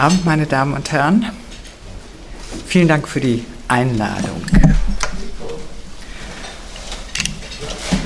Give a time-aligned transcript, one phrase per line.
[0.00, 1.26] Abend, meine Damen und Herren.
[2.66, 4.40] Vielen Dank für die Einladung.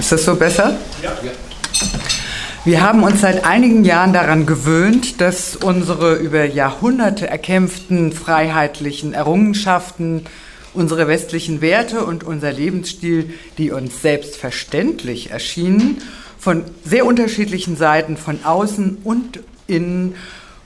[0.01, 0.77] Ist das so besser?
[1.01, 1.13] Ja.
[2.65, 10.25] Wir haben uns seit einigen Jahren daran gewöhnt, dass unsere über Jahrhunderte erkämpften freiheitlichen Errungenschaften,
[10.73, 15.99] unsere westlichen Werte und unser Lebensstil, die uns selbstverständlich erschienen,
[16.41, 20.17] von sehr unterschiedlichen Seiten von außen und innen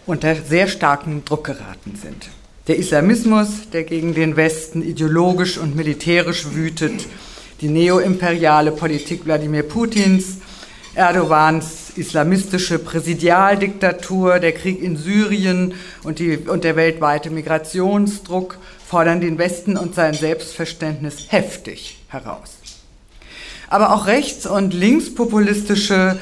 [0.08, 2.30] unter sehr starken Druck geraten sind.
[2.66, 7.06] Der Islamismus, der gegen den Westen ideologisch und militärisch wütet,
[7.60, 10.38] die neoimperiale Politik Wladimir Putins,
[10.94, 19.36] Erdogans islamistische Präsidialdiktatur, der Krieg in Syrien und, die, und der weltweite Migrationsdruck fordern den
[19.36, 22.56] Westen und sein Selbstverständnis heftig heraus.
[23.68, 26.18] Aber auch rechts- und linkspopulistische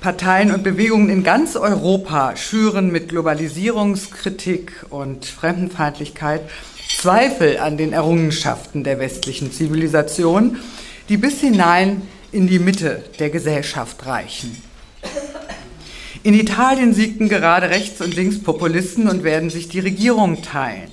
[0.00, 6.42] Parteien und Bewegungen in ganz Europa schüren mit Globalisierungskritik und Fremdenfeindlichkeit
[6.96, 10.58] Zweifel an den Errungenschaften der westlichen Zivilisation,
[11.08, 14.62] die bis hinein in die Mitte der Gesellschaft reichen.
[16.22, 20.90] In Italien siegten gerade Rechts- und Linkspopulisten und werden sich die Regierung teilen.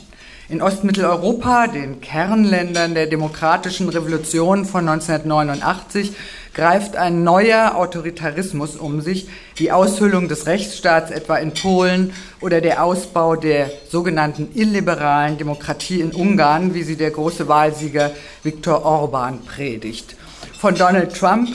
[0.48, 6.14] In Ostmitteleuropa, den Kernländern der demokratischen Revolution von 1989,
[6.56, 9.28] greift ein neuer Autoritarismus um sich,
[9.60, 16.12] die Aushöhlung des Rechtsstaats etwa in Polen oder der Ausbau der sogenannten illiberalen Demokratie in
[16.12, 18.12] Ungarn, wie sie der große Wahlsieger
[18.42, 20.16] Viktor Orban predigt.
[20.58, 21.50] Von Donald Trump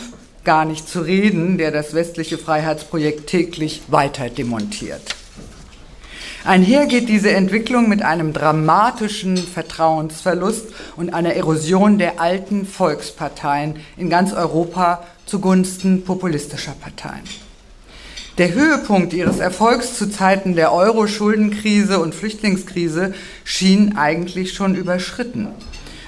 [0.45, 5.20] gar nicht zu reden, der das westliche Freiheitsprojekt täglich weiter demontiert.
[6.45, 14.09] Einher geht diese Entwicklung mit einem dramatischen Vertrauensverlust und einer Erosion der alten Volksparteien in
[14.09, 17.25] ganz Europa zugunsten populistischer Parteien.
[18.39, 23.13] Der Höhepunkt ihres Erfolgs zu Zeiten der Euro-Schuldenkrise und Flüchtlingskrise
[23.45, 25.49] schien eigentlich schon überschritten.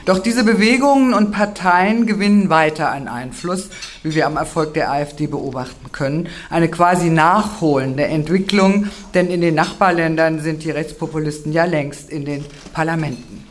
[0.05, 3.69] Doch diese Bewegungen und Parteien gewinnen weiter an Einfluss,
[4.02, 6.29] wie wir am Erfolg der AfD beobachten können.
[6.51, 12.45] Eine quasi nachholende Entwicklung, denn in den Nachbarländern sind die Rechtspopulisten ja längst in den
[12.73, 13.46] Parlamenten.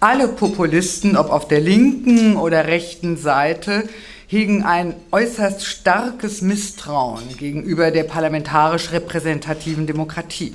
[0.00, 3.88] Alle Populisten, ob auf der linken oder rechten Seite,
[4.26, 10.54] hegen ein äußerst starkes Misstrauen gegenüber der parlamentarisch repräsentativen Demokratie.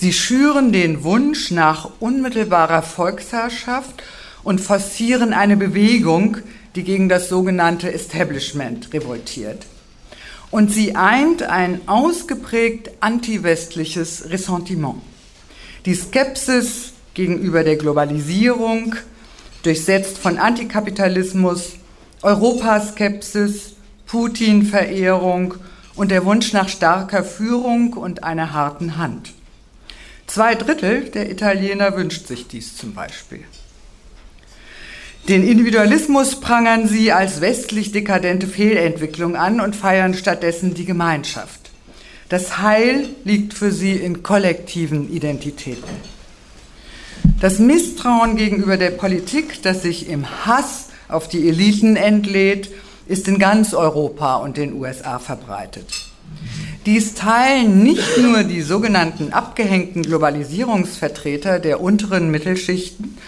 [0.00, 4.00] Sie schüren den Wunsch nach unmittelbarer Volksherrschaft
[4.44, 6.36] und forcieren eine Bewegung,
[6.76, 9.66] die gegen das sogenannte Establishment revoltiert.
[10.52, 15.02] Und sie eint ein ausgeprägt antiwestliches Ressentiment.
[15.84, 18.94] Die Skepsis gegenüber der Globalisierung,
[19.64, 21.72] durchsetzt von Antikapitalismus,
[22.22, 23.74] Europaskepsis,
[24.06, 25.54] Putin-Verehrung
[25.96, 29.32] und der Wunsch nach starker Führung und einer harten Hand.
[30.28, 33.44] Zwei Drittel der Italiener wünscht sich dies zum Beispiel.
[35.26, 41.70] Den Individualismus prangern sie als westlich dekadente Fehlentwicklung an und feiern stattdessen die Gemeinschaft.
[42.28, 46.18] Das Heil liegt für sie in kollektiven Identitäten.
[47.40, 52.70] Das Misstrauen gegenüber der Politik, das sich im Hass auf die Eliten entlädt,
[53.06, 56.07] ist in ganz Europa und den USA verbreitet.
[56.88, 63.18] Dies teilen nicht nur die sogenannten abgehängten Globalisierungsvertreter der unteren Mittelschichten,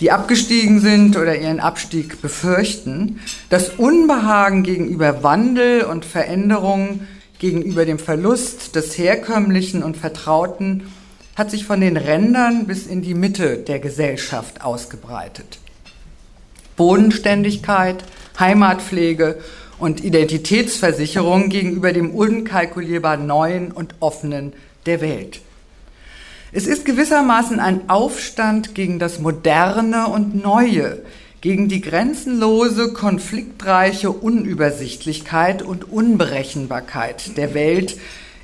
[0.00, 3.20] die abgestiegen sind oder ihren Abstieg befürchten.
[3.50, 7.00] Das Unbehagen gegenüber Wandel und Veränderung,
[7.38, 10.90] gegenüber dem Verlust des Herkömmlichen und Vertrauten
[11.36, 15.58] hat sich von den Rändern bis in die Mitte der Gesellschaft ausgebreitet.
[16.78, 18.02] Bodenständigkeit,
[18.38, 19.36] Heimatpflege
[19.78, 24.52] und Identitätsversicherung gegenüber dem unkalkulierbar Neuen und Offenen
[24.86, 25.40] der Welt.
[26.50, 31.02] Es ist gewissermaßen ein Aufstand gegen das Moderne und Neue,
[31.40, 37.96] gegen die grenzenlose, konfliktreiche Unübersichtlichkeit und Unberechenbarkeit der Welt,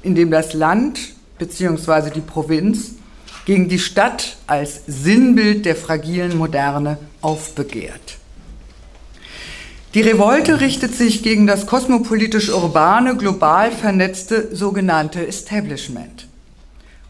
[0.03, 1.01] in dem das Land
[1.39, 2.11] bzw.
[2.11, 2.93] die Provinz
[3.47, 8.19] gegen die Stadt als Sinnbild der fragilen Moderne aufbegehrt.
[9.95, 16.27] Die Revolte richtet sich gegen das kosmopolitisch urbane, global vernetzte sogenannte Establishment.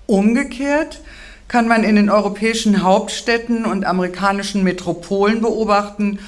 [0.05, 1.01] Umgekehrt
[1.49, 6.19] kann man in den europäischen Hauptstädten und amerikanischen Metropolen beobachten,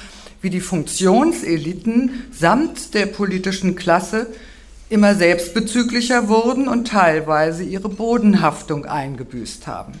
[0.41, 4.25] wie die Funktionseliten samt der politischen Klasse
[4.89, 9.93] immer selbstbezüglicher wurden und teilweise ihre Bodenhaftung eingebüßt haben.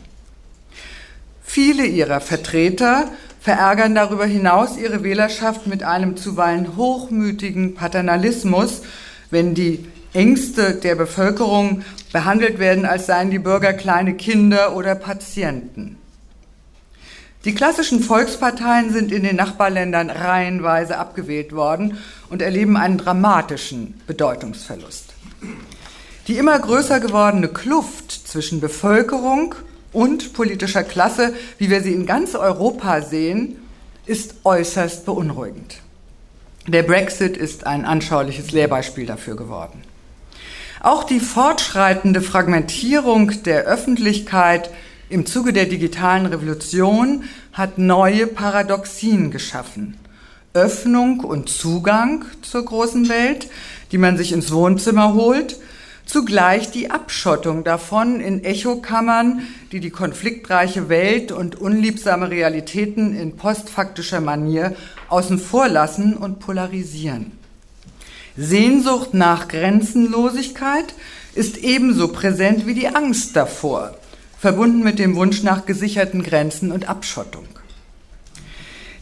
[1.43, 3.11] Viele ihrer Vertreter
[3.47, 8.81] verärgern darüber hinaus ihre Wählerschaft mit einem zuweilen hochmütigen Paternalismus,
[9.29, 15.95] wenn die Ängste der Bevölkerung behandelt werden, als seien die Bürger kleine Kinder oder Patienten.
[17.45, 25.13] Die klassischen Volksparteien sind in den Nachbarländern reihenweise abgewählt worden und erleben einen dramatischen Bedeutungsverlust.
[26.27, 29.55] Die immer größer gewordene Kluft zwischen Bevölkerung
[29.97, 33.55] und politischer Klasse, wie wir sie in ganz Europa sehen,
[34.05, 35.79] ist äußerst beunruhigend.
[36.67, 39.81] Der Brexit ist ein anschauliches Lehrbeispiel dafür geworden.
[40.81, 44.69] Auch die fortschreitende Fragmentierung der Öffentlichkeit
[45.09, 49.97] im Zuge der digitalen Revolution hat neue Paradoxien geschaffen.
[50.53, 53.49] Öffnung und Zugang zur großen Welt,
[53.91, 55.55] die man sich ins Wohnzimmer holt,
[56.07, 64.21] zugleich die Abschottung davon in Echokammern, die die konfliktreiche Welt und unliebsame Realitäten in postfaktischer
[64.21, 64.75] Manier
[65.09, 67.33] außen vor lassen und polarisieren.
[68.35, 70.93] Sehnsucht nach Grenzenlosigkeit
[71.35, 73.97] ist ebenso präsent wie die Angst davor,
[74.39, 77.47] verbunden mit dem Wunsch nach gesicherten Grenzen und Abschottung.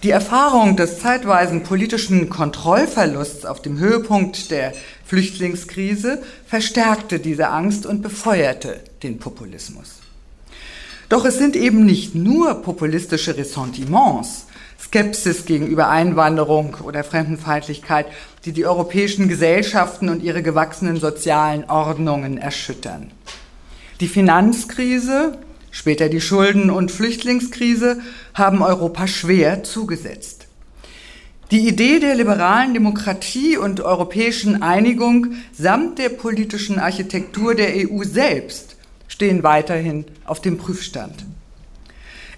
[0.05, 4.71] Die Erfahrung des zeitweisen politischen Kontrollverlusts auf dem Höhepunkt der
[5.03, 10.01] Flüchtlingskrise verstärkte diese Angst und befeuerte den Populismus.
[11.09, 14.45] Doch es sind eben nicht nur populistische Ressentiments,
[14.79, 18.05] Skepsis gegenüber Einwanderung oder Fremdenfeindlichkeit,
[18.45, 23.09] die die europäischen Gesellschaften und ihre gewachsenen sozialen Ordnungen erschüttern.
[24.01, 25.39] Die Finanzkrise,
[25.75, 28.00] später die Schulden- und Flüchtlingskrise
[28.33, 30.48] haben Europa schwer zugesetzt.
[31.51, 38.77] Die Idee der liberalen Demokratie und europäischen Einigung samt der politischen Architektur der EU selbst
[39.10, 41.25] stehen weiterhin auf dem Prüfstand.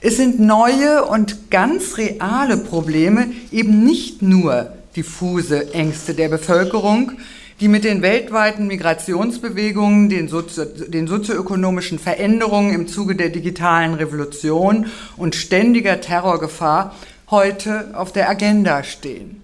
[0.02, 7.12] Es sind neue und ganz reale Probleme, eben nicht nur diffuse Ängste der Bevölkerung,
[7.60, 14.88] die mit den weltweiten Migrationsbewegungen, den, Sozio den sozioökonomischen Veränderungen im Zuge der digitalen Revolution
[15.16, 16.96] und ständiger Terrorgefahr
[17.32, 19.42] heute auf der Agenda stehen.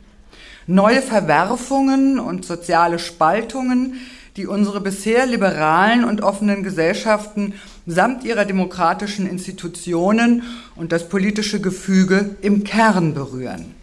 [0.67, 3.95] Neue Verwerfungen und soziale Spaltungen,
[4.37, 7.53] die unsere bisher liberalen und offenen Gesellschaften
[7.85, 10.43] samt ihrer demokratischen Institutionen
[10.75, 13.73] und das politische Gefüge im Kern berühren.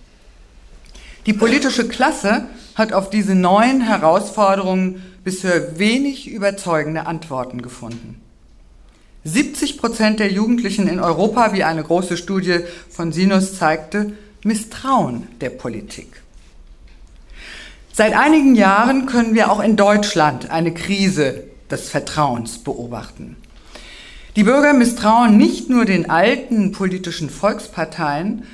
[1.26, 8.20] Die politische Klasse hat auf diese neuen Herausforderungen bisher wenig überzeugende Antworten gefunden.
[9.24, 14.12] 70 Prozent der Jugendlichen in Europa, wie eine große Studie von Sinus zeigte,
[14.44, 16.22] misstrauen der Politik.
[17.92, 23.36] Seit einigen Jahren können wir auch in Deutschland eine Krise des Vertrauens beobachten.
[24.36, 28.44] Die Bürger misstrauen nicht nur den alten politischen Volksparteien,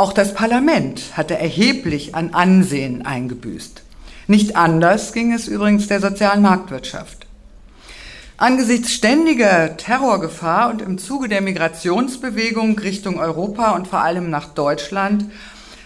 [0.00, 3.82] auch das Parlament hatte erheblich an Ansehen eingebüßt.
[4.28, 7.26] Nicht anders ging es übrigens der sozialen Marktwirtschaft.
[8.38, 15.26] Angesichts ständiger Terrorgefahr und im Zuge der Migrationsbewegung Richtung Europa und vor allem nach Deutschland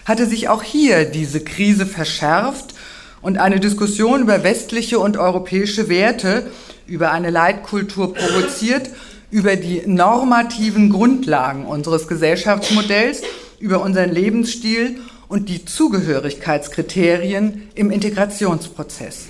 [0.05, 2.73] hatte sich auch hier diese Krise verschärft
[3.21, 6.49] und eine Diskussion über westliche und europäische Werte,
[6.87, 8.91] über eine Leitkultur provoziert,
[9.29, 13.21] über die normativen Grundlagen unseres Gesellschaftsmodells
[13.59, 19.27] über unseren Lebensstil und die Zugehörigkeitskriterien im Integrationsprozess.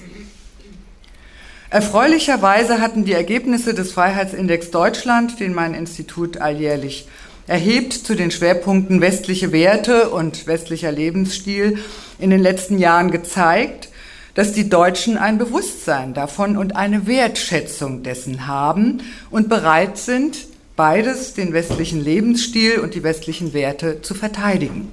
[1.69, 7.07] Erfreulicherweise hatten die Ergebnisse des Freiheitsindex Deutschland, den mein Institut alljährlich
[7.47, 11.79] erhebt, zu den Schwerpunkten westliche Werte und westlicher Lebensstil
[12.19, 13.89] in den letzten Jahren gezeigt,
[14.35, 19.01] dass die Deutschen ein Bewusstsein davon und eine Wertschätzung dessen haben
[19.31, 20.37] und bereit sind,
[20.75, 24.91] beides, den westlichen Lebensstil und die westlichen Werte, zu verteidigen.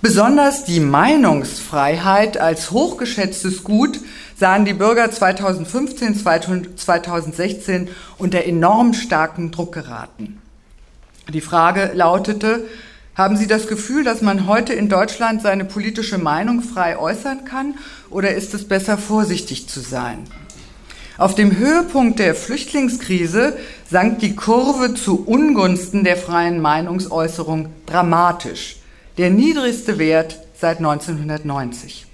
[0.00, 4.00] Besonders die Meinungsfreiheit als hochgeschätztes Gut
[4.36, 6.14] sahen die Bürger 2015,
[6.76, 10.42] 2016 unter enorm starken Druck geraten.
[11.32, 12.66] Die Frage lautete,
[13.14, 17.76] haben Sie das Gefühl, dass man heute in Deutschland seine politische Meinung frei äußern kann
[18.10, 20.24] oder ist es besser vorsichtig zu sein?
[21.16, 23.56] Auf dem Höhepunkt der Flüchtlingskrise
[23.88, 28.78] sank die Kurve zu Ungunsten der freien Meinungsäußerung dramatisch,
[29.16, 32.06] der niedrigste Wert seit 1990.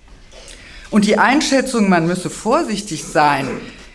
[0.91, 3.49] Und die Einschätzung, man müsse vorsichtig sein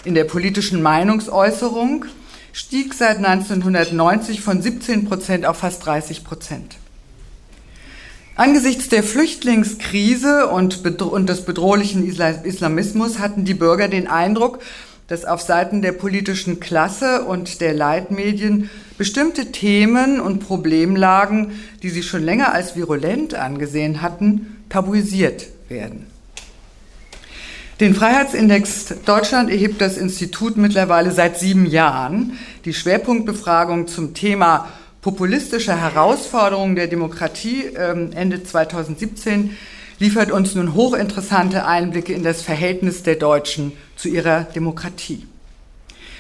[0.06, 2.06] in der politischen Meinungsäußerung,
[2.52, 6.78] stieg seit 1990 von 17 Prozent auf fast 30 Prozent.
[8.38, 14.60] Angesichts der Flüchtlingskrise und, des bedrohlichen Islamismus hatten die Bürger den Eindruck,
[15.08, 21.52] dass auf Seiten der politischen Klasse und der Leitmedien bestimmte Themen und Problemlagen,
[21.84, 26.08] die sie schon länger als virulent angesehen hatten, tabuisiert werden.
[27.82, 32.40] Den Freiheitsindex Deutschland erhebt das Institut mittlerweile seit sieben Jahren.
[32.64, 34.70] Die Schwerpunktbefragung zum Thema
[35.02, 39.58] populistische Herausforderungen der Demokratie ähm, Ende 2017
[40.00, 45.26] liefert uns nun hochinteressante Einblicke in das Verhältnis der Deutschen zu ihrer Demokratie.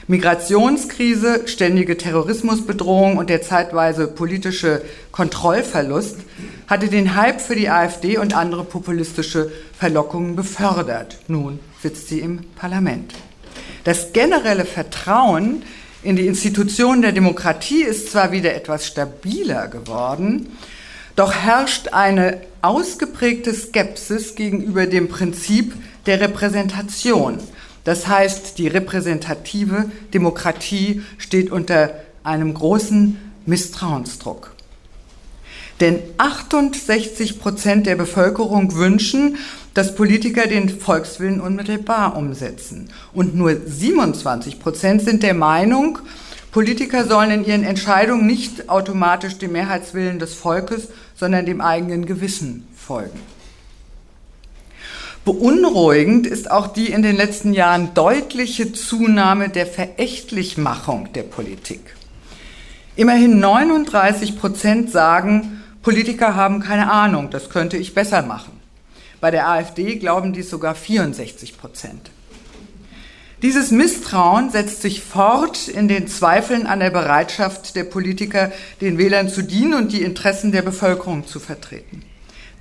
[0.08, 6.17] Migrationskrise, ständige Terrorismusbedrohung und der zeitweise politische Kontrollverlust
[6.67, 11.17] hatte den Hype für die AfD und andere populistische Verlockungen befördert.
[11.27, 13.13] Nun sitzt sie im Parlament.
[13.84, 15.63] Das generelle Vertrauen
[16.03, 20.55] in die Institutionen der Demokratie ist zwar wieder etwas stabiler geworden,
[21.15, 25.74] doch herrscht eine ausgeprägte Skepsis gegenüber dem Prinzip
[26.05, 27.38] der Repräsentation.
[27.84, 31.91] Das heißt, die repräsentative Demokratie steht unter
[32.24, 34.51] einem großen Misstrauensdruck.
[35.79, 39.38] Denn 68 Prozent der Bevölkerung wünschen,
[39.74, 42.89] dass Politiker den Volkswillen unmittelbar umsetzen.
[43.13, 46.00] Und nur 27 Prozent sind der Meinung,
[46.55, 52.67] Politiker sollen in ihren Entscheidungen nicht automatisch dem Mehrheitswillen des Volkes, sondern dem eigenen Gewissen
[52.75, 53.19] folgen.
[55.24, 61.95] Beunruhigend ist auch die in den letzten Jahren deutliche Zunahme der Verächtlichmachung der Politik.
[62.95, 68.53] Immerhin 39 Prozent sagen, Politiker haben keine Ahnung, das könnte ich besser machen.
[69.19, 72.12] Bei der AfD glauben dies sogar 64 Prozent.
[73.42, 79.27] Dieses Misstrauen setzt sich fort in den Zweifeln an der Bereitschaft der Politiker, den Wählern
[79.27, 82.04] zu dienen und die Interessen der Bevölkerung zu vertreten.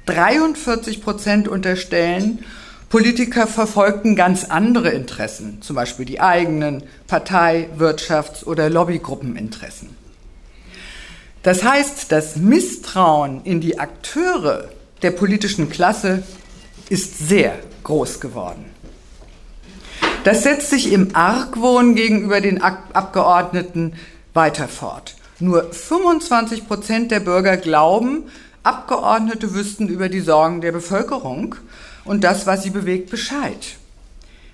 [0.06, 2.44] 43 Prozent unterstellen,
[2.88, 9.96] Politiker verfolgten ganz andere Interessen, zum Beispiel die eigenen Partei-, Wirtschafts- oder Lobbygruppeninteressen.
[11.42, 14.68] Das heißt, das Misstrauen in die Akteure
[15.02, 16.22] der politischen Klasse
[16.88, 18.73] ist sehr groß geworden.
[20.24, 23.92] Das setzt sich im Argwohn gegenüber den Abgeordneten
[24.32, 25.16] weiter fort.
[25.38, 28.24] Nur 25 Prozent der Bürger glauben,
[28.62, 31.56] Abgeordnete wüssten über die Sorgen der Bevölkerung
[32.06, 33.76] und das, was sie bewegt, Bescheid.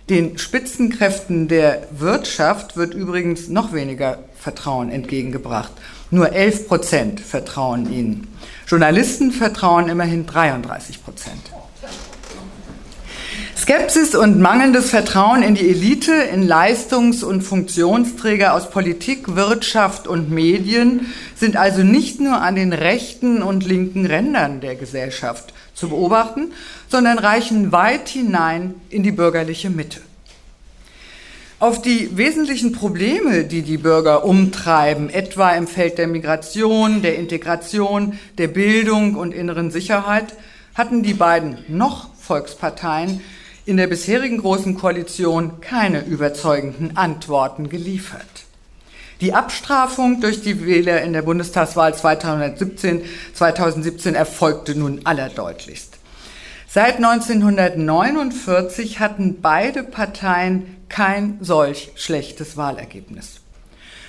[0.09, 5.71] Den Spitzenkräften der Wirtschaft wird übrigens noch weniger Vertrauen entgegengebracht.
[6.11, 8.27] Nur 11 Prozent vertrauen ihnen.
[8.67, 11.53] Journalisten vertrauen immerhin 33 Prozent.
[13.61, 20.31] Skepsis und mangelndes Vertrauen in die Elite, in Leistungs- und Funktionsträger aus Politik, Wirtschaft und
[20.31, 26.53] Medien sind also nicht nur an den rechten und linken Rändern der Gesellschaft zu beobachten,
[26.89, 30.01] sondern reichen weit hinein in die bürgerliche Mitte.
[31.59, 38.19] Auf die wesentlichen Probleme, die die Bürger umtreiben, etwa im Feld der Migration, der Integration,
[38.39, 40.33] der Bildung und inneren Sicherheit,
[40.75, 43.21] hatten die beiden noch Volksparteien
[43.71, 48.27] in der bisherigen Großen Koalition keine überzeugenden Antworten geliefert.
[49.21, 55.99] Die Abstrafung durch die Wähler in der Bundestagswahl 2017, 2017 erfolgte nun allerdeutlichst.
[56.67, 63.37] Seit 1949 hatten beide Parteien kein solch schlechtes Wahlergebnis.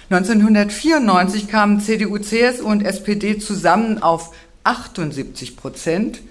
[0.10, 6.24] 1994 kamen CDU, CSU und SPD zusammen auf 78 Prozent,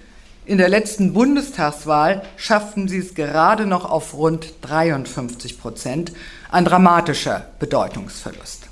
[0.45, 6.11] in der letzten Bundestagswahl schafften sie es gerade noch auf rund 53 Prozent,
[6.51, 8.63] ein dramatischer Bedeutungsverlust.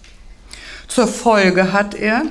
[0.88, 2.24] Zur Folge hat er,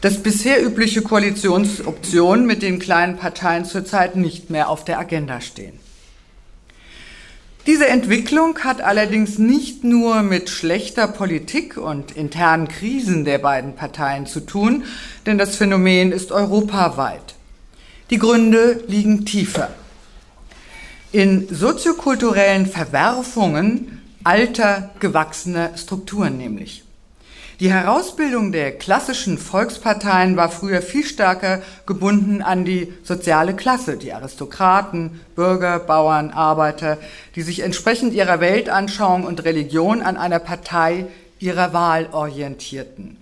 [0.00, 5.78] dass bisher übliche Koalitionsoptionen mit den kleinen Parteien zurzeit nicht mehr auf der Agenda stehen.
[7.66, 14.26] Diese Entwicklung hat allerdings nicht nur mit schlechter Politik und internen Krisen der beiden Parteien
[14.26, 14.84] zu tun,
[15.26, 17.35] denn das Phänomen ist europaweit.
[18.10, 19.70] Die Gründe liegen tiefer.
[21.10, 26.84] In soziokulturellen Verwerfungen alter, gewachsener Strukturen nämlich.
[27.58, 34.12] Die Herausbildung der klassischen Volksparteien war früher viel stärker gebunden an die soziale Klasse, die
[34.12, 36.98] Aristokraten, Bürger, Bauern, Arbeiter,
[37.34, 41.06] die sich entsprechend ihrer Weltanschauung und Religion an einer Partei
[41.40, 43.16] ihrer Wahl orientierten.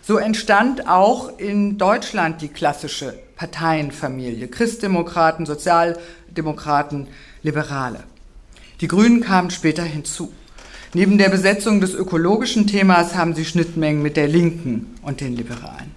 [0.00, 4.46] So entstand auch in Deutschland die klassische Parteienfamilie.
[4.46, 7.08] Christdemokraten, Sozialdemokraten,
[7.42, 8.04] Liberale.
[8.80, 10.32] Die Grünen kamen später hinzu.
[10.94, 15.90] Neben der Besetzung des ökologischen Themas haben sie Schnittmengen mit der Linken und den Liberalen.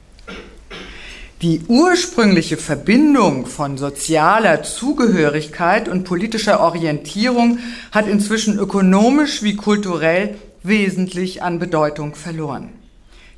[1.44, 7.60] Die ursprüngliche Verbindung von sozialer Zugehörigkeit und politischer Orientierung
[7.92, 10.34] hat inzwischen ökonomisch wie kulturell
[10.64, 12.70] wesentlich an Bedeutung verloren.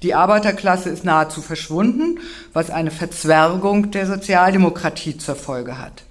[0.03, 2.19] Die Arbeiterklasse ist nahezu verschwunden,
[2.53, 6.03] was eine Verzwergung der Sozialdemokratie zur Folge hat.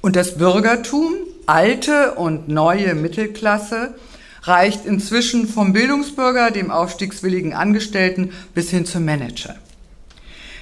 [0.00, 1.14] Und das Bürgertum,
[1.46, 3.94] alte und neue Mittelklasse
[4.42, 9.56] reicht inzwischen vom Bildungsbürger, dem aufstiegswilligen Angestellten bis hin zum Manager.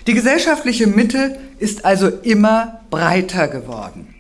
[0.07, 4.15] Die gesellschaftliche Mitte ist also immer breiter geworden.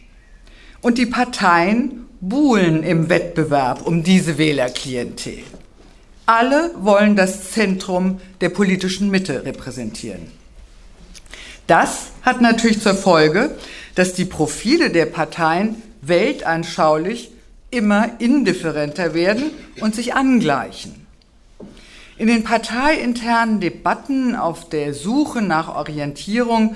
[0.80, 5.38] Und die Parteien buhlen im Wettbewerb um diese Wählerklientel.
[6.26, 10.26] Alle wollen das Zentrum der politischen Mitte repräsentieren.
[11.68, 13.56] Das hat natürlich zur Folge,
[13.94, 17.30] dass die Profile der Parteien weltanschaulich
[17.70, 21.06] immer indifferenter werden und sich angleichen.
[22.18, 26.74] In den parteiinternen Debatten auf der Suche nach Orientierung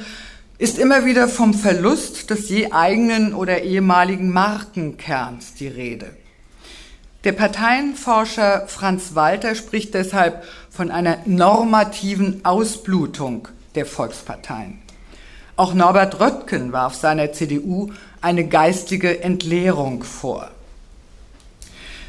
[0.58, 6.19] ist immer wieder vom Verlust des je eigenen oder ehemaligen Markenkerns die Rede.
[7.24, 14.78] Der Parteienforscher Franz Walter spricht deshalb von einer normativen Ausblutung der Volksparteien.
[15.56, 20.50] Auch Norbert Röttgen warf seiner CDU eine geistige Entleerung vor.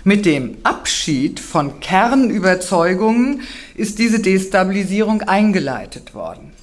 [0.05, 3.41] Mit dem Abschied von Kernüberzeugungen
[3.75, 6.53] ist diese Destabilisierung eingeleitet worden.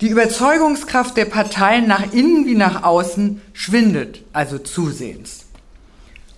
[0.00, 5.45] Die Überzeugungskraft der Parteien nach innen wie nach außen schwindet also zusehends.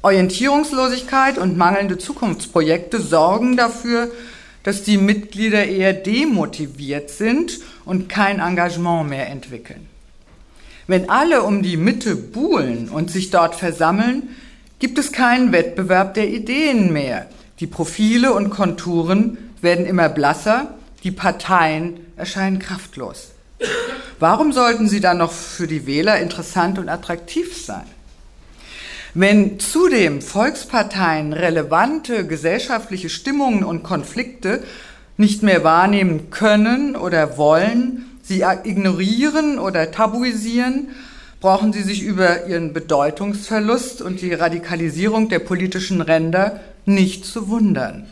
[0.03, 4.11] Orientierungslosigkeit und mangelnde Zukunftsprojekte sorgen dafür,
[4.63, 9.87] dass die Mitglieder eher demotiviert sind und kein Engagement mehr entwickeln.
[10.87, 14.31] Wenn alle um die Mitte buhlen und sich dort versammeln,
[14.79, 17.27] gibt es keinen Wettbewerb der Ideen mehr.
[17.61, 23.33] Die Profile und Konturen werden immer blasser, die Parteien erscheinen kraftlos.
[24.21, 27.87] Warum sollten sie dann noch für die Wähler interessant und attraktiv sein?
[29.15, 34.63] Wenn zudem Volksparteien relevante gesellschaftliche Stimmungen und Konflikte
[35.17, 40.89] nicht mehr wahrnehmen können oder wollen, sie ignorieren oder tabuisieren,
[41.41, 48.07] brauchen sie sich über ihren Bedeutungsverlust und die Radikalisierung der politischen Ränder nicht zu wundern.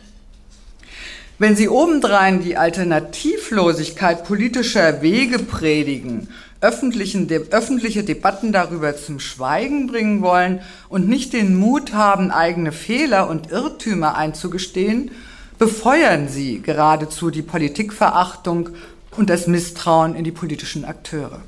[1.38, 6.28] Wenn Sie obendrein die Alternativlosigkeit politischer Wege predigen,
[6.60, 13.50] öffentliche Debatten darüber zum Schweigen bringen wollen und nicht den Mut haben, eigene Fehler und
[13.50, 15.10] Irrtümer einzugestehen,
[15.58, 18.70] befeuern Sie geradezu die Politikverachtung
[19.16, 21.40] und das Misstrauen in die politischen Akteure.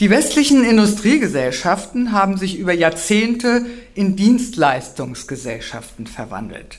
[0.00, 6.78] Die westlichen Industriegesellschaften haben sich über Jahrzehnte in Dienstleistungsgesellschaften verwandelt.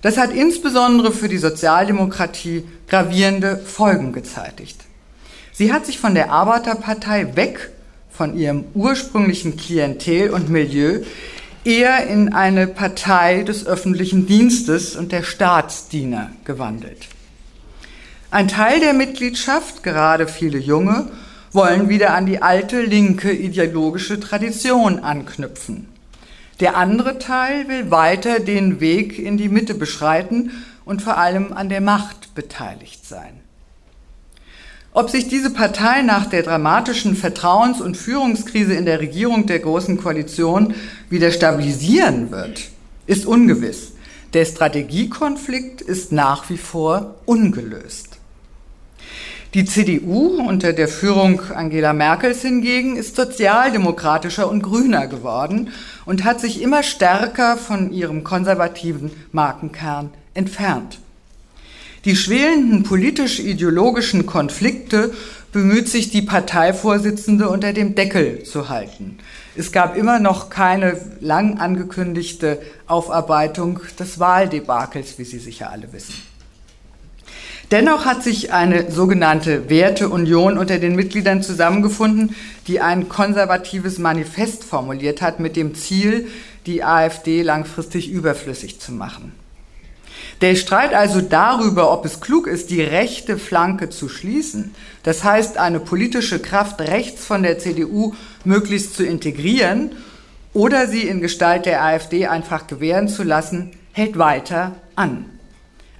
[0.00, 4.84] Das hat insbesondere für die Sozialdemokratie gravierende Folgen gezeitigt.
[5.52, 7.70] Sie hat sich von der Arbeiterpartei weg
[8.10, 11.00] von ihrem ursprünglichen Klientel und Milieu
[11.64, 17.06] eher in eine Partei des öffentlichen Dienstes und der Staatsdiener gewandelt.
[18.30, 21.10] Ein Teil der Mitgliedschaft, gerade viele Junge,
[21.52, 25.88] wollen wieder an die alte linke ideologische Tradition anknüpfen.
[26.60, 30.50] Der andere Teil will weiter den Weg in die Mitte beschreiten
[30.86, 33.41] und vor allem an der Macht beteiligt sein.
[34.94, 39.96] Ob sich diese Partei nach der dramatischen Vertrauens- und Führungskrise in der Regierung der Großen
[39.96, 40.74] Koalition
[41.08, 42.68] wieder stabilisieren wird,
[43.06, 43.92] ist ungewiss.
[44.34, 48.18] Der Strategiekonflikt ist nach wie vor ungelöst.
[49.54, 55.70] Die CDU unter der Führung Angela Merkels hingegen ist sozialdemokratischer und grüner geworden
[56.04, 60.98] und hat sich immer stärker von ihrem konservativen Markenkern entfernt.
[62.04, 65.12] Die schwelenden politisch-ideologischen Konflikte
[65.52, 69.18] bemüht sich die Parteivorsitzende unter dem Deckel zu halten.
[69.54, 76.14] Es gab immer noch keine lang angekündigte Aufarbeitung des Wahldebakels, wie Sie sicher alle wissen.
[77.70, 82.34] Dennoch hat sich eine sogenannte Werteunion unter den Mitgliedern zusammengefunden,
[82.66, 86.26] die ein konservatives Manifest formuliert hat mit dem Ziel,
[86.66, 89.32] die AfD langfristig überflüssig zu machen.
[90.42, 94.74] Der Streit also darüber, ob es klug ist, die rechte Flanke zu schließen,
[95.04, 99.92] das heißt eine politische Kraft rechts von der CDU möglichst zu integrieren
[100.52, 105.26] oder sie in Gestalt der AfD einfach gewähren zu lassen, hält weiter an.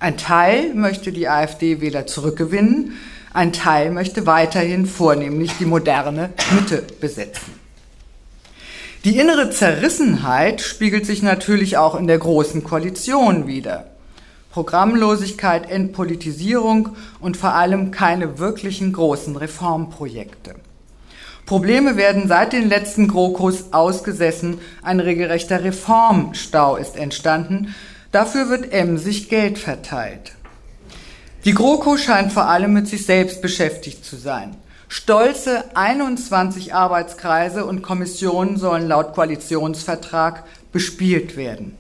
[0.01, 2.95] Ein Teil möchte die AfD-Wähler zurückgewinnen,
[3.33, 7.55] ein Teil möchte weiterhin vornehmlich die moderne Mitte besetzen.
[9.05, 13.92] Die innere Zerrissenheit spiegelt sich natürlich auch in der großen Koalition wider.
[14.53, 20.55] Programmlosigkeit, Entpolitisierung und vor allem keine wirklichen großen Reformprojekte.
[21.47, 27.75] Probleme werden seit den letzten GroKos ausgesessen, ein regelrechter Reformstau ist entstanden,
[28.13, 30.33] Dafür wird emsig Geld verteilt.
[31.47, 34.55] Die GroKo scheint vor allem mit sich selbst beschäftigt zu sein.
[34.87, 41.79] Stolze 21 Arbeitskreise und Kommissionen sollen laut Koalitionsvertrag bespielt werden.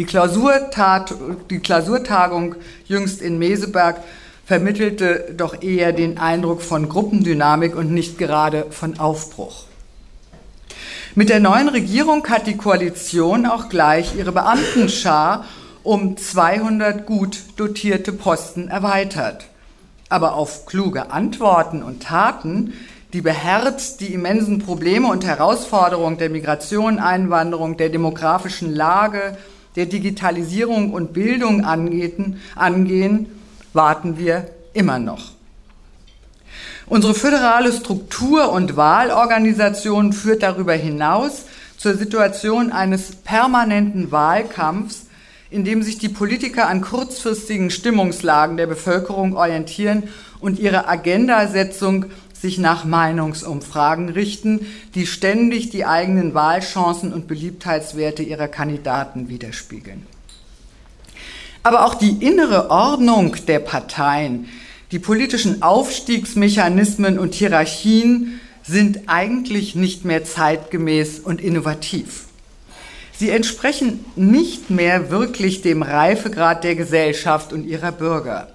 [0.00, 1.14] Die, Klausurtat,
[1.50, 2.54] die Klausurtagung
[2.86, 4.02] jüngst in Meseberg
[4.46, 9.64] vermittelte doch eher den Eindruck von Gruppendynamik und nicht gerade von Aufbruch.
[11.14, 15.44] Mit der neuen Regierung hat die Koalition auch gleich ihre Beamtenschar
[15.82, 19.48] um 200 gut dotierte Posten erweitert.
[20.08, 22.72] Aber auf kluge Antworten und Taten,
[23.12, 29.36] die beherzt die immensen Probleme und Herausforderungen der Migration, Einwanderung, der demografischen Lage,
[29.76, 33.26] der Digitalisierung und Bildung angehen, angehen
[33.72, 35.32] warten wir immer noch.
[36.86, 41.44] Unsere föderale Struktur und Wahlorganisation führt darüber hinaus
[41.76, 45.06] zur Situation eines permanenten Wahlkampfs,
[45.50, 50.04] in dem sich die Politiker an kurzfristigen Stimmungslagen der Bevölkerung orientieren
[50.40, 52.06] und ihre Agendasetzung
[52.40, 60.06] sich nach Meinungsumfragen richten, die ständig die eigenen Wahlchancen und Beliebtheitswerte ihrer Kandidaten widerspiegeln.
[61.62, 64.48] Aber auch die innere Ordnung der Parteien,
[64.92, 72.24] die politischen Aufstiegsmechanismen und Hierarchien sind eigentlich nicht mehr zeitgemäß und innovativ.
[73.12, 78.48] Sie entsprechen nicht mehr wirklich dem Reifegrad der Gesellschaft und ihrer Bürger.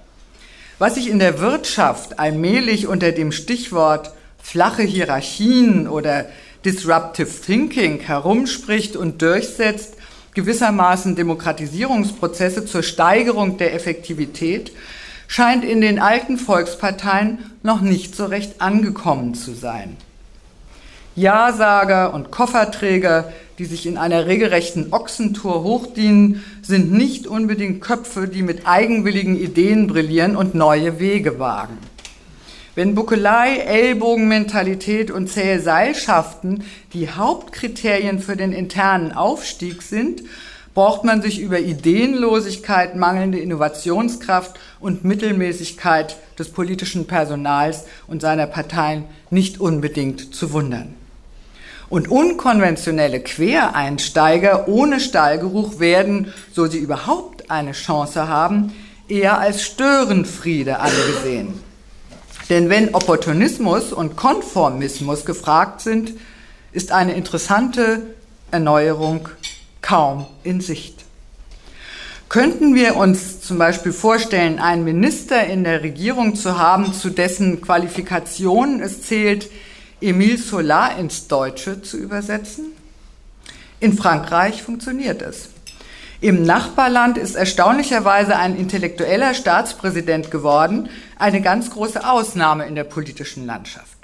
[0.78, 4.12] Was sich in der Wirtschaft allmählich unter dem Stichwort
[4.42, 6.26] flache Hierarchien oder
[6.66, 9.94] Disruptive Thinking herumspricht und durchsetzt,
[10.34, 14.74] gewissermaßen Demokratisierungsprozesse zur Steigerung der Effektivität,
[15.28, 19.96] scheint in den alten Volksparteien noch nicht so recht angekommen zu sein.
[21.16, 28.42] Ja-Sager und Kofferträger, die sich in einer regelrechten Ochsentour hochdienen, sind nicht unbedingt Köpfe, die
[28.42, 31.78] mit eigenwilligen Ideen brillieren und neue Wege wagen.
[32.74, 40.24] Wenn Buckelei, Ellbogenmentalität und zähe Seilschaften die Hauptkriterien für den internen Aufstieg sind,
[40.74, 49.06] braucht man sich über Ideenlosigkeit, mangelnde Innovationskraft und Mittelmäßigkeit des politischen Personals und seiner Parteien
[49.30, 50.96] nicht unbedingt zu wundern.
[51.90, 58.74] Und unkonventionelle Quereinsteiger ohne Stallgeruch werden, so sie überhaupt eine Chance haben,
[59.08, 61.54] eher als Störenfriede angesehen.
[62.50, 66.14] Denn wenn Opportunismus und Konformismus gefragt sind,
[66.72, 68.02] ist eine interessante
[68.52, 69.30] Erneuerung
[69.82, 71.06] kaum in Sicht.
[72.30, 77.62] Könnten wir uns zum Beispiel vorstellen, einen Minister in der Regierung zu haben, zu dessen
[77.62, 79.50] Qualifikationen es zählt,
[80.06, 82.66] Emile Solar ins Deutsche zu übersetzen?
[83.80, 85.50] In Frankreich funktioniert es.
[86.22, 93.48] Im Nachbarland ist erstaunlicherweise ein intellektueller Staatspräsident geworden, eine ganz große Ausnahme in der politischen
[93.48, 93.98] Landschaft.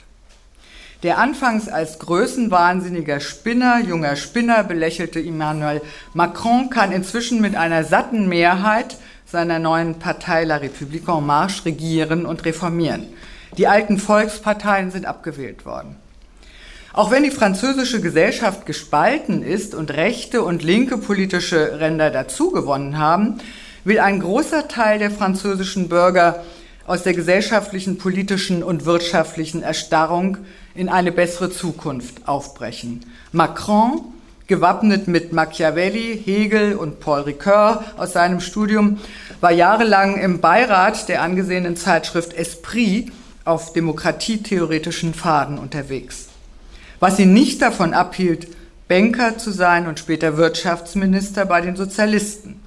[1.03, 5.81] Der anfangs als größenwahnsinniger Spinner, junger Spinner belächelte Emmanuel
[6.15, 12.25] Macron kann inzwischen mit einer satten Mehrheit seiner neuen Partei La République en Marche regieren
[12.25, 13.07] und reformieren.
[13.57, 15.97] Die alten Volksparteien sind abgewählt worden.
[16.93, 23.39] Auch wenn die französische Gesellschaft gespalten ist und rechte und linke politische Ränder dazugewonnen haben,
[23.85, 26.43] will ein großer Teil der französischen Bürger
[26.85, 30.37] aus der gesellschaftlichen, politischen und wirtschaftlichen Erstarrung
[30.75, 33.05] in eine bessere Zukunft aufbrechen.
[33.31, 34.01] Macron,
[34.47, 38.99] gewappnet mit Machiavelli, Hegel und Paul Ricoeur aus seinem Studium,
[39.39, 43.11] war jahrelang im Beirat der angesehenen Zeitschrift Esprit
[43.45, 46.27] auf demokratietheoretischen Faden unterwegs.
[46.99, 48.47] Was ihn nicht davon abhielt,
[48.87, 52.59] Banker zu sein und später Wirtschaftsminister bei den Sozialisten.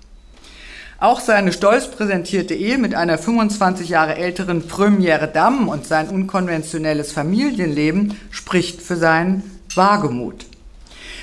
[0.98, 7.12] Auch seine stolz präsentierte Ehe mit einer 25 Jahre älteren Première Dame und sein unkonventionelles
[7.12, 9.42] Familienleben spricht für seinen
[9.74, 10.46] Wagemut.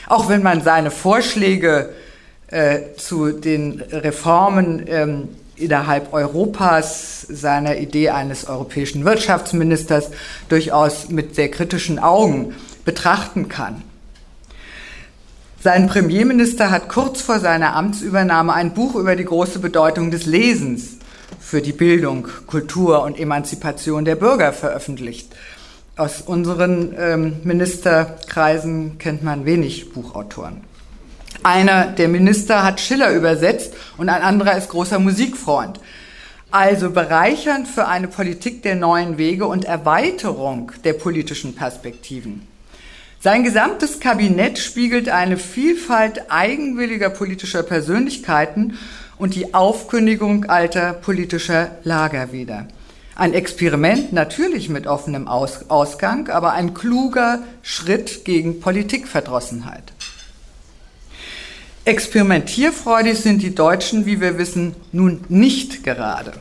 [0.07, 1.89] Auch wenn man seine Vorschläge
[2.47, 5.29] äh, zu den Reformen ähm,
[5.61, 10.11] innerhalb Europas seiner Idee eines europäischen Wirtschaftsministers
[10.49, 13.83] durchaus mit sehr kritischen Augen betrachten kann.
[15.63, 20.97] Sein Premierminister hat kurz vor seiner Amtsübernahme ein Buch über die große Bedeutung des Lesens
[21.39, 25.35] für die Bildung, Kultur und Emanzipation der Bürger veröffentlicht.
[25.97, 30.70] Aus unseren ähm, Ministerkreisen kennt man wenig Buchautoren.
[31.43, 35.79] Einer der Minister hat Schiller übersetzt und ein anderer ist großer Musikfreund.
[36.51, 42.45] Also bereichernd für eine Politik der neuen Wege und Erweiterung der politischen Perspektiven.
[43.23, 48.77] Sein gesamtes Kabinett spiegelt eine Vielfalt eigenwilliger politischer Persönlichkeiten
[49.17, 52.67] und die Aufkündigung alter politischer Lager wider.
[53.15, 59.93] Ein Experiment natürlich mit offenem Aus Ausgang, aber ein kluger Schritt gegen Politikverdrossenheit.
[61.83, 66.33] Experimentierfreudig sind die Deutschen, wie wir wissen, nun nicht gerade.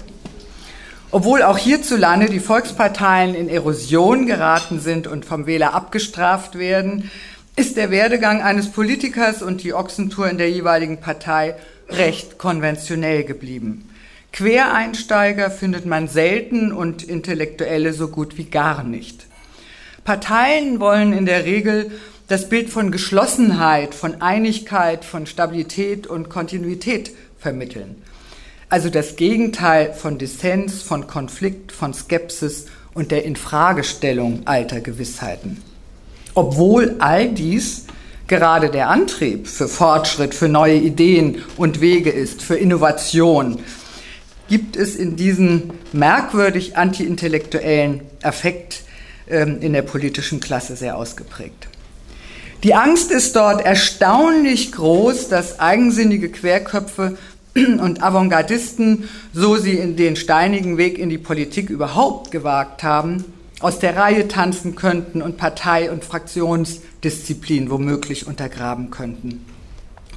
[1.11, 7.11] Obwohl auch hierzulande die Volksparteien in Erosion geraten sind und vom Wähler abgestraft werden,
[7.57, 11.57] ist der Werdegang eines Politikers und die Ochsentour in der jeweiligen Partei
[11.89, 13.89] recht konventionell geblieben.
[14.33, 19.27] Quereinsteiger findet man selten und Intellektuelle so gut wie gar nicht.
[20.05, 21.91] Parteien wollen in der Regel
[22.31, 27.97] das Bild von Geschlossenheit, von Einigkeit, von Stabilität und Kontinuität vermitteln.
[28.69, 35.61] Also das Gegenteil von Dissens, von Konflikt, von Skepsis und der Infragestellung alter Gewissheiten.
[36.35, 37.87] Obwohl all dies
[38.29, 43.59] gerade der Antrieb für Fortschritt, für neue Ideen und Wege ist, für Innovation,
[44.49, 48.83] gibt es in diesen merkwürdig antiintellektuellen Affekt
[49.29, 51.67] ähm, in der politischen Klasse sehr ausgeprägt.
[52.63, 57.17] Die Angst ist dort erstaunlich groß, dass eigensinnige Querköpfe
[57.55, 63.25] und Avantgardisten, so sie in den steinigen Weg in die Politik überhaupt gewagt haben,
[63.61, 69.47] aus der Reihe tanzen könnten und Partei- und Fraktionsdisziplin womöglich untergraben könnten.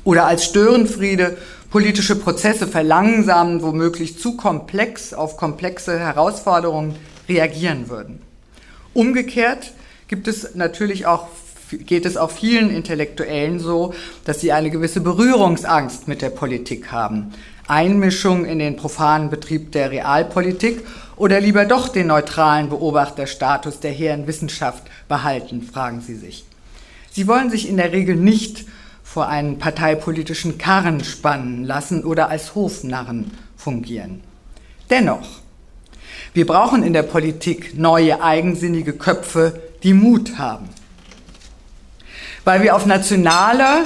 [0.03, 1.37] Oder als Störenfriede
[1.71, 6.95] politische Prozesse verlangsamen, womöglich zu komplex auf komplexe Herausforderungen
[7.29, 8.21] reagieren würden.
[8.93, 9.71] Umgekehrt
[10.09, 11.29] gibt es natürlich auch
[11.77, 13.93] geht es auch vielen Intellektuellen so,
[14.25, 17.33] dass sie eine gewisse Berührungsangst mit der Politik haben.
[17.67, 24.27] Einmischung in den profanen Betrieb der Realpolitik oder lieber doch den neutralen Beobachterstatus der hehren
[24.27, 26.45] Wissenschaft behalten, fragen sie sich.
[27.11, 28.65] Sie wollen sich in der Regel nicht
[29.03, 34.21] vor einen parteipolitischen Karren spannen lassen oder als Hofnarren fungieren.
[34.89, 35.27] Dennoch,
[36.33, 40.69] wir brauchen in der Politik neue eigensinnige Köpfe, die Mut haben
[42.45, 43.83] weil wir auf nationaler,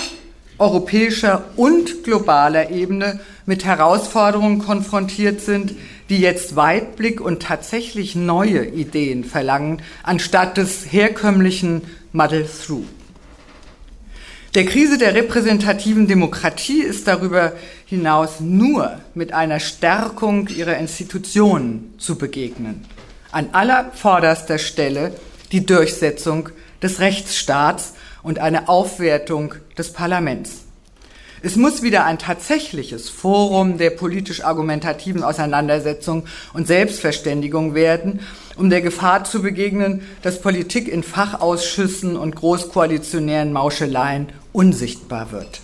[0.57, 5.75] europäischer und globaler Ebene mit Herausforderungen konfrontiert sind,
[6.09, 12.85] die jetzt Weitblick und tatsächlich neue Ideen verlangen, anstatt des herkömmlichen Muddle-Through.
[14.55, 17.53] Der Krise der repräsentativen Demokratie ist darüber
[17.85, 22.85] hinaus nur mit einer Stärkung ihrer Institutionen zu begegnen.
[23.31, 25.13] An aller vorderster Stelle
[25.51, 26.49] die Durchsetzung
[26.81, 27.93] des Rechtsstaats
[28.27, 30.65] und eine Aufwertung des Parlaments.
[31.41, 38.19] Es muss wieder ein tatsächliches Forum der politisch-argumentativen Auseinandersetzung und Selbstverständigung werden,
[38.57, 45.61] um der Gefahr zu begegnen, dass Politik in Fachausschüssen und großkoalitionären Mauscheleien unsichtbar wird.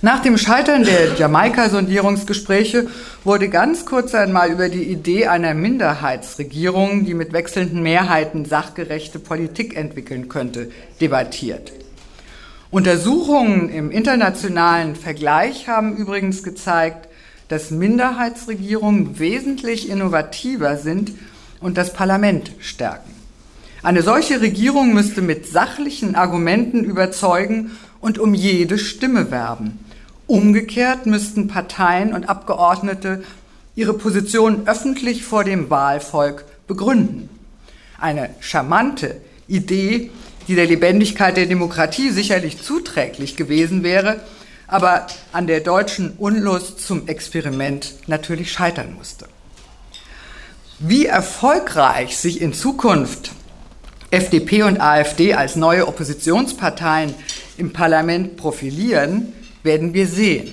[0.00, 2.86] Nach dem Scheitern der Jamaika-Sondierungsgespräche
[3.24, 9.76] wurde ganz kurz einmal über die Idee einer Minderheitsregierung, die mit wechselnden Mehrheiten sachgerechte Politik
[9.76, 11.72] entwickeln könnte, debattiert.
[12.70, 17.08] Untersuchungen im internationalen Vergleich haben übrigens gezeigt,
[17.48, 21.10] dass Minderheitsregierungen wesentlich innovativer sind
[21.58, 23.10] und das Parlament stärken.
[23.82, 29.80] Eine solche Regierung müsste mit sachlichen Argumenten überzeugen und um jede Stimme werben.
[30.28, 33.24] Umgekehrt müssten Parteien und Abgeordnete
[33.74, 37.30] ihre Position öffentlich vor dem Wahlvolk begründen.
[37.98, 40.10] Eine charmante Idee,
[40.46, 44.20] die der Lebendigkeit der Demokratie sicherlich zuträglich gewesen wäre,
[44.66, 49.26] aber an der deutschen Unlust zum Experiment natürlich scheitern musste.
[50.78, 53.32] Wie erfolgreich sich in Zukunft
[54.10, 57.14] FDP und AfD als neue Oppositionsparteien
[57.56, 60.52] im Parlament profilieren, werden wir sehen.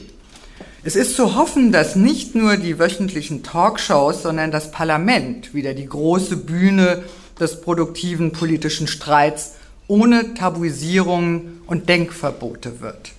[0.84, 5.88] Es ist zu hoffen, dass nicht nur die wöchentlichen Talkshows, sondern das Parlament wieder die
[5.88, 7.04] große Bühne
[7.40, 9.54] des produktiven politischen Streits
[9.88, 13.14] ohne Tabuisierungen und Denkverbote wird.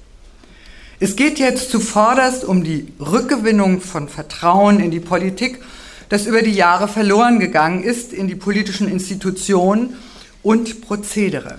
[0.99, 5.61] Es geht jetzt zuvorderst um die Rückgewinnung von Vertrauen in die Politik,
[6.09, 9.97] das über die Jahre verloren gegangen ist, in die politischen Institutionen
[10.43, 11.59] und Prozedere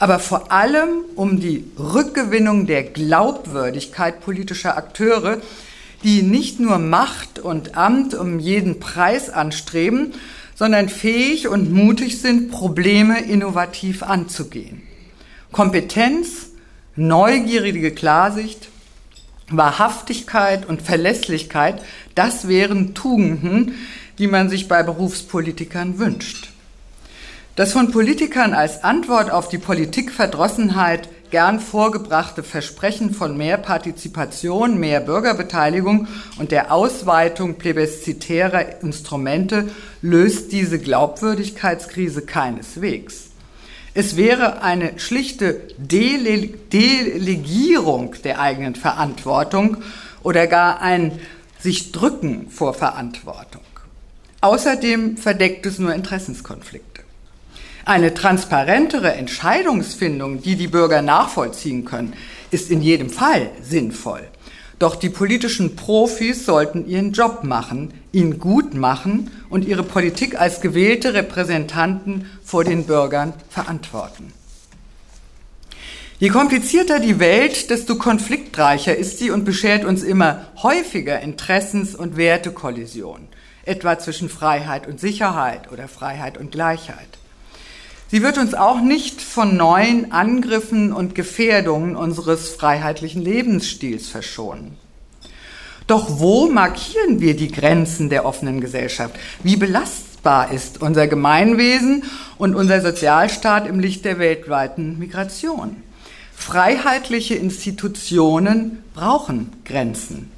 [0.00, 5.42] aber vor allem um die Rückgewinnung der Glaubwürdigkeit politischer Akteure,
[6.02, 10.14] die nicht nur Macht und Amt um jeden Preis anstreben,
[10.54, 14.82] sondern fähig und mutig sind, Probleme innovativ anzugehen.
[15.52, 16.48] Kompetenz,
[16.96, 18.68] neugierige Klarsicht,
[19.50, 21.82] Wahrhaftigkeit und Verlässlichkeit,
[22.14, 23.74] das wären Tugenden,
[24.18, 26.49] die man sich bei Berufspolitikern wünscht.
[27.60, 35.00] Dass von Politikern als Antwort auf die Politikverdrossenheit gern vorgebrachte Versprechen von mehr Partizipation, mehr
[35.00, 39.68] Bürgerbeteiligung und der Ausweitung plebiszitärer Instrumente
[40.00, 43.28] löst diese Glaubwürdigkeitskrise keineswegs.
[43.92, 49.76] Es wäre eine schlichte Dele Delegierung der eigenen Verantwortung
[50.22, 51.20] oder gar ein
[51.58, 53.60] sich drücken vor Verantwortung.
[54.40, 57.09] Außerdem verdeckt es nur Interessenskonflikte.
[57.84, 62.12] Eine transparentere Entscheidungsfindung, die die Bürger nachvollziehen können,
[62.50, 64.28] ist in jedem Fall sinnvoll.
[64.80, 70.62] Doch die politischen Profis sollten ihren Job machen, ihn gut machen und ihre Politik als
[70.62, 74.32] gewählte Repräsentanten vor den Bürgern verantworten.
[76.18, 82.16] Je komplizierter die Welt, desto konfliktreicher ist sie und beschert uns immer häufiger Interessens- und
[82.16, 83.28] Wertekollisionen,
[83.64, 87.19] etwa zwischen Freiheit und Sicherheit oder Freiheit und Gleichheit.
[88.10, 94.76] Sie wird uns auch nicht von neuen Angriffen und Gefährdungen unseres freiheitlichen Lebensstils verschonen.
[95.86, 99.14] Doch wo markieren wir die Grenzen der offenen Gesellschaft?
[99.44, 102.02] Wie belastbar ist unser Gemeinwesen
[102.36, 105.76] und unser Sozialstaat im Licht der weltweiten Migration?
[106.34, 110.32] Freiheitliche Institutionen brauchen Grenzen.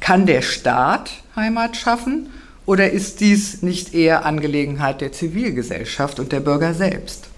[0.00, 2.30] Kann der Staat Heimat schaffen
[2.68, 7.28] oder ist dies nicht eher Angelegenheit der Zivilgesellschaft und der Bürger selbst?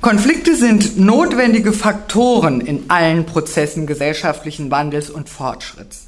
[0.00, 6.06] Konflikte sind notwendige Faktoren in allen Prozessen gesellschaftlichen Wandels und Fortschritts.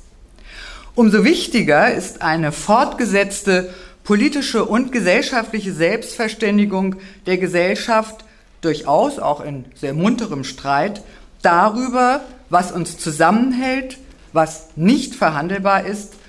[0.94, 3.74] Umso wichtiger ist eine fortgesetzte
[4.04, 6.94] politische und gesellschaftliche Selbstverständigung
[7.26, 8.24] der Gesellschaft,
[8.60, 11.02] durchaus auch in sehr munterem Streit,
[11.42, 13.98] darüber, was uns zusammenhält,
[14.32, 16.19] was nicht verhandelbar ist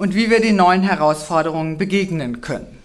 [0.00, 2.78] und wie wir den neuen Herausforderungen begegnen können.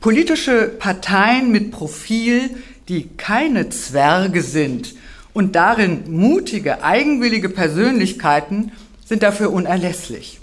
[0.00, 2.50] Politische Parteien mit Profil,
[2.90, 4.94] die keine Zwerge sind
[5.32, 8.72] und darin mutige, eigenwillige Persönlichkeiten,
[9.06, 10.40] sind dafür unerlässlich.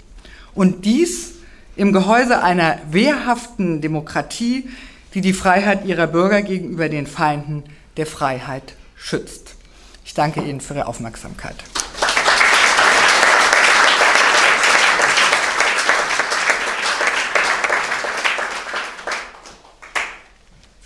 [0.56, 1.34] Und dies
[1.76, 4.68] im Gehäuse einer wehrhaften Demokratie,
[5.14, 7.62] die die Freiheit ihrer Bürger gegenüber den Feinden
[7.96, 9.54] der Freiheit schützt.
[10.04, 11.54] Ich danke Ihnen für Ihre Aufmerksamkeit.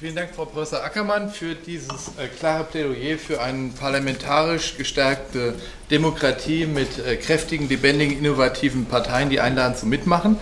[0.00, 5.52] Vielen Dank, Frau Professor Ackermann, für dieses äh, klare Plädoyer für eine parlamentarisch gestärkte
[5.90, 10.38] Demokratie mit äh, kräftigen, lebendigen, innovativen Parteien, die einladen zum Mitmachen.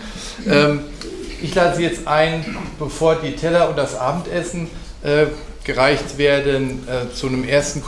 [0.47, 0.85] Ähm,
[1.41, 4.69] ich lade Sie jetzt ein, bevor die Teller und das Abendessen
[5.03, 5.25] äh,
[5.65, 7.87] gereicht werden, äh, zu einem ersten kurzen